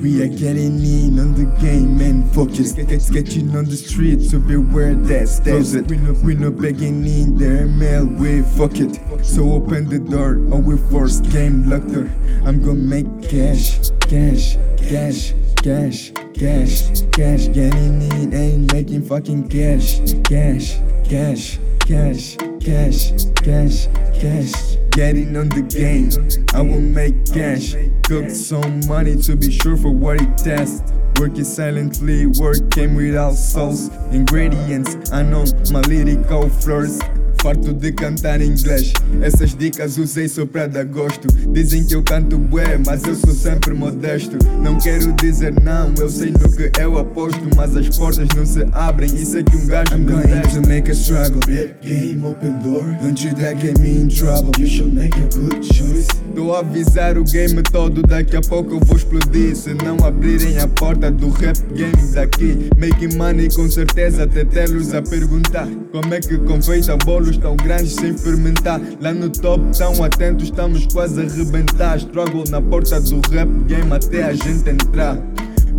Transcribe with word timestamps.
We 0.00 0.22
are 0.22 0.28
getting 0.28 0.78
in 0.78 1.18
on 1.18 1.34
the 1.34 1.46
game 1.60 2.00
and 2.00 2.32
focus. 2.32 2.70
Sketching 2.70 3.56
on 3.56 3.64
the 3.64 3.76
street, 3.76 4.22
so 4.22 4.38
beware 4.38 4.94
that's 4.94 5.40
closet. 5.40 5.88
We 5.88 5.96
no, 5.96 6.12
we 6.22 6.34
no 6.36 6.52
begging 6.52 7.04
in 7.04 7.36
their 7.36 7.66
mail, 7.66 8.06
we 8.06 8.42
fuck 8.42 8.78
it. 8.78 9.00
So 9.24 9.52
open 9.52 9.88
the 9.88 9.98
door, 9.98 10.36
or 10.52 10.60
we 10.60 10.76
force 10.88 11.18
game 11.20 11.68
locked 11.68 11.92
door. 11.92 12.08
I'm 12.44 12.62
gonna 12.62 12.74
make 12.74 13.06
cash, 13.28 13.90
cash, 14.00 14.56
cash, 14.76 15.34
cash, 15.56 16.12
cash, 16.32 17.02
cash. 17.10 17.48
Getting 17.48 18.02
in 18.02 18.32
and 18.32 18.72
making 18.72 19.02
fucking 19.02 19.48
cash, 19.48 19.98
cash, 20.22 20.78
cash, 21.08 21.58
cash, 21.80 22.36
cash, 22.68 23.12
cash, 23.36 23.86
cash. 24.20 24.76
Getting 24.90 25.36
on 25.36 25.48
the 25.48 25.62
game, 25.62 26.10
I 26.54 26.60
will 26.60 26.80
make 26.80 27.14
cash. 27.32 27.74
Cook 28.04 28.28
some 28.30 28.86
money 28.86 29.16
to 29.22 29.36
be 29.36 29.50
sure 29.50 29.76
for 29.76 29.90
what 29.90 30.20
it 30.20 30.36
tests. 30.36 30.92
Working 31.18 31.44
silently, 31.44 32.26
working 32.26 32.94
without 32.94 33.32
souls. 33.32 33.88
Ingredients, 34.12 35.10
I 35.12 35.22
know 35.22 35.44
my 35.72 35.80
lyrical 35.80 36.48
floors. 36.50 37.00
Farto 37.48 37.72
de 37.72 37.92
cantar 37.92 38.42
inglês, 38.42 38.92
essas 39.22 39.54
dicas 39.54 39.96
usei 39.96 40.28
só 40.28 40.44
pra 40.44 40.66
dar 40.66 40.84
gosto. 40.84 41.26
Dizem 41.50 41.82
que 41.82 41.94
eu 41.94 42.02
canto 42.02 42.36
bué, 42.36 42.78
mas 42.84 43.02
eu 43.04 43.14
sou 43.14 43.32
sempre 43.32 43.72
modesto. 43.72 44.36
Não 44.62 44.76
quero 44.76 45.10
dizer 45.14 45.54
não, 45.62 45.94
eu 45.98 46.10
sei 46.10 46.30
no 46.30 46.52
que 46.52 46.70
eu 46.78 46.98
aposto. 46.98 47.40
Mas 47.56 47.74
as 47.74 47.96
portas 47.96 48.28
não 48.36 48.44
se 48.44 48.66
abrem, 48.72 49.08
isso 49.14 49.38
é 49.38 49.42
que 49.42 49.56
um 49.56 49.66
gajo 49.66 49.94
I'm 49.94 50.04
going 50.04 50.26
detesta. 50.26 50.60
to 50.60 50.68
make 50.68 50.90
a 50.90 50.94
struggle. 50.94 51.40
Game 51.80 52.22
open 52.22 52.58
door. 52.62 52.84
Don't 53.00 53.26
you 53.26 53.34
that 53.36 53.58
get 53.58 53.78
me 53.78 53.96
in 54.02 54.08
trouble? 54.08 54.52
You 54.58 54.66
should 54.66 54.94
make 54.94 55.16
a 55.16 55.28
good 55.34 55.64
choice. 55.64 56.06
Tô 56.34 56.52
a 56.52 56.58
avisar 56.60 57.16
o 57.16 57.24
game 57.24 57.62
todo, 57.62 58.02
daqui 58.02 58.36
a 58.36 58.42
pouco 58.42 58.74
eu 58.74 58.80
vou 58.80 58.96
explodir. 58.96 59.56
Se 59.56 59.72
não 59.72 59.96
abrirem 60.04 60.58
a 60.58 60.68
porta 60.68 61.10
do 61.10 61.30
rap 61.30 61.56
game 61.72 62.12
daqui, 62.12 62.68
making 62.76 63.16
money 63.16 63.48
com 63.54 63.70
certeza, 63.70 64.24
até 64.24 64.44
tê-los 64.44 64.92
a 64.92 65.00
perguntar 65.00 65.66
como 65.90 66.12
é 66.12 66.20
que 66.20 66.36
confeita 66.38 66.94
bolos 66.98 67.37
tão 67.40 67.56
grandes 67.56 67.94
sem 67.94 68.16
fermentar. 68.16 68.80
Lá 69.00 69.12
no 69.12 69.30
top, 69.30 69.64
tão 69.76 70.02
atentos, 70.02 70.44
estamos 70.44 70.86
quase 70.86 71.20
a 71.20 71.24
arrebentar. 71.24 71.96
Struggle 71.96 72.44
na 72.50 72.60
porta 72.60 73.00
do 73.00 73.20
rap 73.30 73.48
game 73.66 73.92
até 73.92 74.24
a 74.24 74.32
gente 74.32 74.68
entrar. 74.68 75.16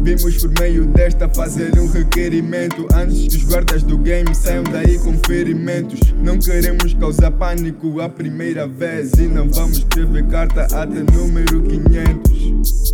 Vimos 0.01 0.37
por 0.37 0.49
meio 0.59 0.85
desta 0.87 1.27
fazer 1.27 1.77
um 1.77 1.87
requerimento 1.91 2.87
Antes 2.93 3.27
que 3.27 3.35
os 3.35 3.43
guardas 3.43 3.83
do 3.83 3.97
game 3.97 4.33
saiam 4.33 4.63
daí 4.63 4.97
com 4.99 5.13
ferimentos 5.27 5.99
Não 6.13 6.39
queremos 6.39 6.93
causar 6.93 7.31
pânico 7.31 7.99
a 7.99 8.07
primeira 8.07 8.65
vez 8.65 9.11
E 9.13 9.23
não 9.23 9.49
vamos 9.49 9.79
escrever 9.79 10.25
carta 10.27 10.63
até 10.63 11.03
número 11.11 11.61
500 11.63 12.93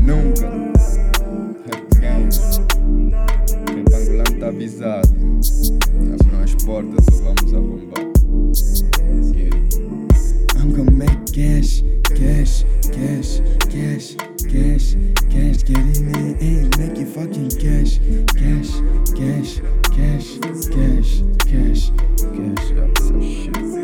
Nunca 0.00 0.48
Rap 1.66 1.98
game 1.98 2.28
Quem 3.66 3.84
pangolão 3.84 4.38
tá 4.38 4.46
avisado 4.46 5.83
porta, 6.64 6.96
só 7.02 7.22
vamos 7.22 7.52
arrombar. 7.52 8.04
I'm 10.56 10.72
gonna 10.72 10.90
make 10.90 11.26
cash, 11.32 11.82
cash, 12.04 12.64
cash, 12.90 13.40
cash, 13.70 14.16
cash, 14.50 14.96
cash. 15.30 15.62
Get 15.64 15.78
in 15.78 16.14
it, 16.14 16.42
hey, 16.42 16.68
make 16.78 16.98
it 16.98 17.08
fucking 17.08 17.50
cash, 17.50 18.00
cash, 18.32 18.80
cash, 19.14 19.60
cash, 19.94 20.38
cash, 20.70 21.22
cash, 21.44 21.92
cash. 22.32 22.70
Got 22.72 22.98
some 22.98 23.22
shit. 23.22 23.83